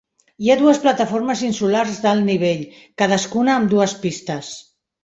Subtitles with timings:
[0.45, 2.65] Hi ha dues plataformes insulars d'alt nivell,
[3.05, 4.55] cadascuna amb dues pistes.